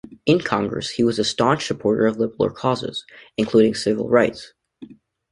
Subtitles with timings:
[0.25, 3.05] In Congress, he was a staunch supporter of liberal causes,
[3.37, 4.51] including civil rights.